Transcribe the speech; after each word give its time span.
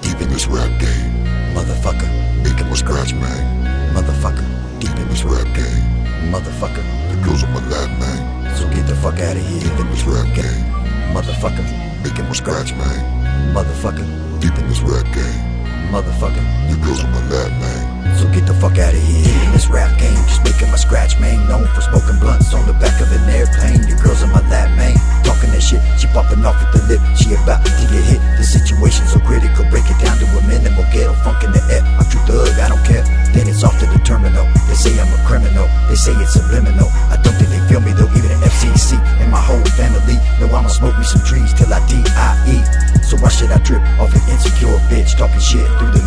Deep 0.00 0.20
in 0.22 0.28
this 0.30 0.46
rap 0.46 0.70
game, 0.80 1.12
motherfucker. 1.52 2.08
Making 2.42 2.68
my 2.68 2.74
scratch, 2.74 3.12
man. 3.12 3.94
Motherfucker. 3.94 4.44
Deep 4.80 4.96
in 4.96 5.08
this 5.08 5.24
rap 5.24 5.44
game, 5.54 5.84
motherfucker. 6.32 6.84
The 7.10 7.20
girls 7.22 7.44
are 7.44 7.48
my 7.48 7.60
lab 7.68 7.90
man. 8.00 8.56
So 8.56 8.68
get 8.70 8.86
the 8.86 8.94
fuck 8.96 9.20
out 9.20 9.36
of 9.36 9.42
here. 9.42 9.60
Deep 9.60 9.78
in 9.78 9.90
this 9.90 10.04
rap 10.04 10.34
game, 10.34 10.64
motherfucker. 11.12 11.64
Making 12.02 12.24
my 12.24 12.32
scratch, 12.32 12.72
man. 12.72 13.54
Motherfucker. 13.54 14.06
Deep 14.40 14.56
in 14.58 14.68
this 14.68 14.80
rap 14.80 15.04
game, 15.12 15.92
motherfucker. 15.92 16.44
The 16.70 16.76
girls 16.82 17.04
are 17.04 17.08
my 17.08 17.28
lap 17.28 17.47
fuck 18.58 18.78
out 18.78 18.94
of 18.94 19.02
here. 19.02 19.30
In 19.46 19.50
this 19.54 19.70
rap 19.70 19.90
game, 19.98 20.18
just 20.26 20.42
making 20.42 20.70
my 20.70 20.76
scratch, 20.76 21.18
man. 21.18 21.46
Known 21.48 21.66
for 21.74 21.80
smoking 21.80 22.18
blunts 22.18 22.52
on 22.52 22.66
the 22.66 22.74
back 22.74 23.00
of 23.00 23.10
an 23.10 23.22
airplane. 23.30 23.86
Your 23.86 23.98
girls 23.98 24.22
in 24.22 24.30
my 24.30 24.42
lap, 24.50 24.70
man. 24.74 24.94
Talking 25.22 25.50
that 25.54 25.62
shit, 25.62 25.80
she 25.98 26.06
popping 26.10 26.44
off 26.44 26.58
at 26.58 26.74
the 26.74 26.82
lip. 26.90 27.00
She 27.14 27.34
about 27.34 27.62
to 27.64 27.84
get 27.86 28.02
hit. 28.04 28.20
The 28.36 28.44
situation 28.44 29.06
so 29.06 29.22
critical, 29.22 29.64
break 29.70 29.86
it 29.86 29.98
down 30.02 30.18
to 30.18 30.26
a 30.26 30.40
minimal. 30.46 30.84
Ghetto 30.90 31.14
funk 31.22 31.42
in 31.46 31.54
the 31.54 31.62
air. 31.70 31.82
I'm 31.98 32.06
true 32.10 32.22
thug, 32.26 32.58
I 32.58 32.68
don't 32.68 32.84
care. 32.84 33.06
Then 33.32 33.46
it's 33.46 33.62
off 33.62 33.78
to 33.78 33.86
the 33.86 33.98
terminal. 34.02 34.44
They 34.66 34.74
say 34.74 34.92
I'm 34.98 35.08
a 35.08 35.18
criminal. 35.22 35.70
They 35.86 35.96
say 35.96 36.12
it's 36.18 36.34
subliminal. 36.34 36.90
I 37.08 37.16
don't 37.22 37.34
think 37.38 37.50
they 37.54 37.62
feel 37.70 37.80
me 37.80 37.94
though. 37.94 38.10
Even 38.18 38.34
the 38.34 38.38
FCC 38.50 38.98
and 39.22 39.30
my 39.30 39.40
whole 39.40 39.62
family 39.78 40.18
know 40.42 40.50
I'ma 40.50 40.68
smoke 40.68 40.98
me 40.98 41.04
some 41.04 41.22
trees 41.22 41.54
till 41.54 41.70
I 41.72 41.78
die. 41.86 42.08
So 43.08 43.16
why 43.24 43.30
should 43.30 43.50
I 43.50 43.56
trip 43.64 43.80
off 43.96 44.12
an 44.12 44.20
insecure 44.28 44.76
bitch 44.92 45.16
talking 45.16 45.40
shit 45.40 45.64
through 45.80 45.96
the 45.96 45.97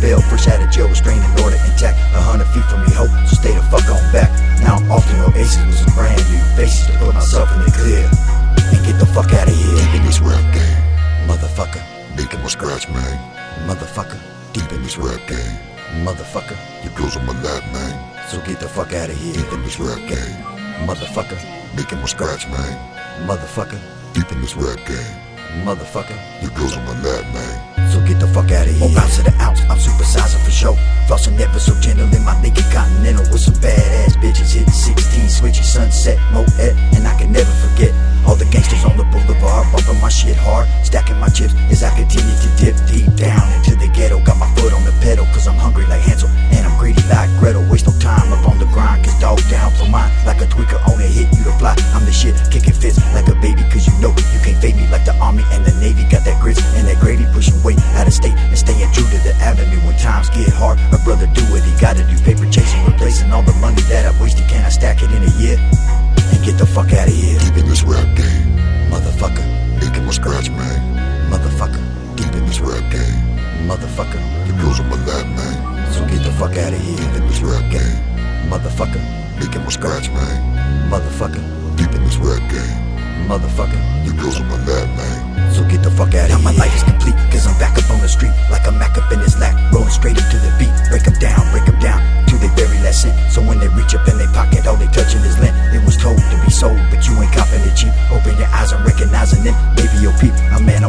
bail, 0.00 0.20
fresh 0.20 0.48
out 0.48 0.60
of 0.60 0.70
jail, 0.72 0.88
restraining 0.88 1.30
order 1.44 1.60
intact. 1.68 2.00
A 2.16 2.20
hundred 2.20 2.48
feet 2.56 2.64
from 2.66 2.82
me, 2.82 2.92
hope. 2.96 3.12
So 3.28 3.36
stay 3.36 3.54
the 3.54 3.62
fuck 3.68 3.84
on 3.92 4.00
back. 4.12 4.32
Now 4.64 4.76
I'm 4.80 4.90
off 4.90 5.06
to 5.06 5.16
no 5.16 5.28
aces 5.36 5.60
with 5.64 5.76
some 5.76 5.94
brand 5.94 6.20
new 6.32 6.40
faces 6.56 6.88
to 6.88 6.92
put 6.98 7.14
myself 7.14 7.52
in 7.54 7.60
the 7.64 7.72
clear 7.72 8.04
and 8.72 8.80
get 8.84 8.98
the 8.98 9.06
fuck 9.06 9.32
out 9.36 9.46
of 9.48 9.54
here. 9.54 9.76
Deep 9.76 10.00
in 10.00 10.02
this 10.08 10.20
rap 10.20 10.42
game, 10.52 10.80
motherfucker. 11.28 11.84
Making 12.16 12.40
my 12.40 12.48
scratch, 12.48 12.88
man. 12.88 13.14
Motherfucker. 13.68 14.18
Deep 14.52 14.72
in 14.72 14.82
this 14.82 14.98
rap 14.98 15.20
game, 15.28 15.56
motherfucker. 16.02 16.58
Your 16.82 16.92
girls 16.96 17.16
on 17.16 17.24
my 17.26 17.36
lap, 17.42 17.62
man. 17.72 17.94
So 18.28 18.40
get 18.42 18.58
the 18.58 18.68
fuck 18.68 18.92
out 18.92 19.10
of 19.10 19.16
here. 19.16 19.34
Deep 19.34 19.52
in 19.52 19.62
this 19.62 19.78
rap 19.78 20.00
game, 20.08 20.36
motherfucker. 20.88 21.38
Making 21.76 22.00
my 22.00 22.06
scratch, 22.06 22.48
man. 22.48 22.74
Motherfucker. 23.28 23.78
Deep 24.12 24.30
in 24.32 24.40
this 24.40 24.56
rap 24.56 24.78
game, 24.86 25.14
motherfucker. 25.64 26.18
Your 26.42 26.50
girls 26.50 26.76
on 26.76 26.84
my 26.84 27.00
lap, 27.02 27.24
man. 27.32 27.69
So 27.90 27.98
get 28.06 28.20
the 28.22 28.28
fuck 28.30 28.50
out 28.54 28.70
of 28.70 28.74
here. 28.74 28.94
Bounce 28.94 29.18
to 29.18 29.22
the 29.26 29.34
ounce, 29.42 29.60
I'm 29.66 29.78
supersizing 29.78 30.38
for 30.44 30.50
show. 30.50 30.74
Flossing 31.10 31.36
never 31.36 31.58
so 31.58 31.74
gentle 31.80 32.06
in 32.14 32.22
my 32.22 32.40
naked 32.40 32.64
continental 32.70 33.26
with 33.34 33.42
some 33.42 33.58
badass 33.58 34.14
bitches. 34.22 34.54
Hitting 34.54 34.70
16, 34.70 35.26
switchy 35.26 35.64
sunset, 35.64 36.18
Moet, 36.30 36.46
and 36.94 37.02
I 37.06 37.18
can 37.18 37.32
never 37.32 37.50
forget 37.50 37.90
all 38.26 38.36
the 38.36 38.44
gangsters 38.46 38.84
on 38.84 38.96
the 38.96 39.02
boulevard, 39.10 39.66
bumping 39.72 39.98
my 40.00 40.08
shit 40.08 40.36
hard, 40.36 40.68
stacking 40.86 41.18
my 41.18 41.28
chips 41.28 41.54
as 41.66 41.82
I 41.82 41.90
continue 41.96 42.30
to 42.30 42.48
dip 42.62 42.76
deep 42.86 43.10
down 43.18 43.42
into 43.58 43.74
the 43.74 43.88
ghetto. 43.90 44.22
Got 44.22 44.38
my 44.38 44.46
foot 44.54 44.72
on 44.72 44.84
the 44.84 44.94
pedal, 45.02 45.26
cause 45.34 45.48
I'm 45.48 45.56
hungry 45.56 45.86
like 45.86 46.02
Hansel, 46.02 46.28
and 46.54 46.62
I'm 46.62 46.78
greedy 46.78 47.02
like 47.10 47.26
Gretel. 47.40 47.66
Waste 47.70 47.90
no 47.90 47.94
time 47.98 48.30
up 48.30 48.46
on 48.46 48.58
the 48.58 48.66
grind, 48.70 49.04
cause 49.04 49.18
dog 49.18 49.40
down 49.50 49.72
for 49.74 49.88
mine. 49.90 50.12
Like 50.26 50.40
a 50.42 50.46
tweaker 50.46 50.78
on 50.86 51.00
a 51.00 51.08
hit, 51.10 51.26
you 51.34 51.42
to 51.42 51.52
fly. 51.58 51.74
I'm 51.90 52.04
the 52.04 52.12
shit, 52.12 52.38
kicking 52.54 52.76
fits 52.76 53.02
like 53.16 53.26
a 53.26 53.34
baby, 53.42 53.66
cause 53.72 53.82
you 53.88 53.94
know 53.98 54.14
you 54.14 54.38
can't 54.46 54.62
fade 54.62 54.76
me 54.76 54.86
like 54.94 55.04
the 55.04 55.16
army 55.18 55.42
and 55.50 55.64
the 55.64 55.72
weight 57.70 57.78
out 57.94 58.06
of 58.06 58.12
state 58.12 58.34
and 58.34 58.58
staying 58.58 58.90
true 58.90 59.06
to 59.06 59.18
the 59.22 59.34
avenue 59.38 59.78
when 59.86 59.96
times 59.96 60.28
get 60.30 60.50
hard. 60.50 60.78
A 60.90 60.98
brother 61.06 61.26
do 61.38 61.42
what 61.54 61.62
he 61.62 61.70
gotta 61.78 62.02
do, 62.02 62.18
paper 62.26 62.46
chasing, 62.50 62.82
replacing 62.84 63.30
all 63.30 63.42
the 63.42 63.54
money 63.62 63.82
that 63.86 64.10
I 64.10 64.12
wasted. 64.20 64.48
Can 64.48 64.64
I 64.64 64.70
stack 64.70 65.02
it 65.02 65.10
in 65.14 65.22
a 65.22 65.32
year? 65.38 65.58
And 66.34 66.42
get 66.44 66.58
the 66.58 66.66
fuck 66.66 66.92
out 66.92 67.06
of 67.06 67.14
here. 67.14 67.38
Deep 67.38 67.62
in 67.62 67.66
this 67.70 67.82
rap 67.84 68.06
game, 68.18 68.58
motherfucker. 68.90 69.46
Making 69.78 70.04
my 70.04 70.12
scratch, 70.12 70.50
man. 70.50 70.78
Motherfucker. 71.30 71.82
Deep 72.16 72.32
in 72.34 72.44
this 72.46 72.60
rap 72.60 72.82
game, 72.90 73.22
motherfucker. 73.70 74.20
The 74.46 74.52
girls 74.58 74.80
on 74.80 74.88
my 74.90 74.98
lap, 75.06 75.26
man. 75.38 75.92
So 75.94 76.02
get 76.06 76.22
the 76.26 76.32
fuck 76.34 76.56
out 76.58 76.72
of 76.74 76.80
here. 76.80 76.96
Deep 76.96 77.14
in 77.22 77.26
this 77.28 77.40
rap 77.40 77.64
game, 77.70 77.98
motherfucker. 78.50 79.02
Making 79.38 79.62
my 79.62 79.70
scratch, 79.70 80.10
man. 80.10 80.90
Motherfucker. 80.90 81.42
Deep 81.76 81.92
in 81.94 82.02
this 82.02 82.16
rap 82.18 82.42
game, 82.50 82.76
motherfucker. 83.30 83.78
The 84.04 84.12
girls 84.18 84.40
on 84.40 84.48
my 84.48 84.58
lap, 84.66 84.88
man. 84.98 85.54
So 85.54 85.62
get 85.68 85.82
the 85.82 85.90
fuck 85.90 86.14
out 86.14 86.30
of 86.30 86.34
here. 86.34 86.38
Now 86.38 86.42
my 86.42 86.52
life 86.52 86.74
is 86.74 86.89
street. 88.10 88.34
Like 88.50 88.66
a 88.66 88.72
Mac 88.72 88.98
up 88.98 89.10
in 89.12 89.20
his 89.20 89.38
lap, 89.38 89.54
rolling 89.72 89.90
straight 89.90 90.18
up 90.18 90.28
to 90.30 90.38
the 90.38 90.52
beat. 90.58 90.74
Break 90.90 91.06
'em 91.06 91.16
down, 91.22 91.42
break 91.52 91.66
'em 91.68 91.78
down, 91.78 92.00
to 92.26 92.34
their 92.38 92.54
very 92.58 92.80
cent. 92.92 93.14
So 93.30 93.40
when 93.40 93.58
they 93.58 93.68
reach 93.68 93.94
up 93.94 94.06
in 94.08 94.18
their 94.18 94.32
pocket, 94.32 94.66
all 94.66 94.76
they 94.76 94.88
touching 94.88 95.22
is 95.22 95.38
lint. 95.38 95.54
It 95.72 95.82
was 95.84 95.96
told 95.96 96.18
to 96.18 96.36
be 96.44 96.50
sold, 96.50 96.80
but 96.90 97.06
you 97.06 97.14
ain't 97.22 97.32
copping 97.32 97.62
it 97.62 97.76
cheap. 97.76 97.94
Open 98.10 98.36
your 98.36 98.50
eyes 98.52 98.72
and 98.72 98.84
recognizing 98.84 99.46
it. 99.46 99.54
Baby, 99.76 99.96
yo 100.02 100.10
peep, 100.18 100.34
man 100.60 100.79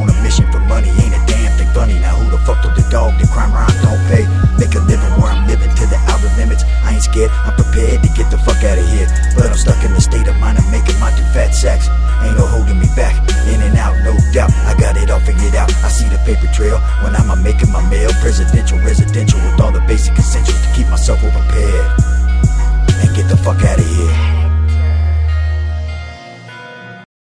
I 15.84 15.90
see 15.90 16.08
the 16.10 16.18
paper 16.26 16.48
trail 16.54 16.80
when 17.04 17.16
I'm 17.16 17.32
making 17.44 17.72
my 17.72 17.82
mail. 17.90 18.10
Presidential, 18.22 18.78
residential, 18.80 19.40
with 19.40 19.60
all 19.62 19.72
the 19.72 19.82
basic 19.82 20.18
essentials 20.18 20.62
to 20.62 20.74
keep 20.74 20.88
myself 20.88 21.22
well 21.24 21.32
prepared. 21.32 22.00
And 23.02 23.16
get 23.16 23.28
the 23.30 23.38
fuck 23.38 23.64
out 23.64 23.80
of 23.80 23.86
here. 23.86 24.41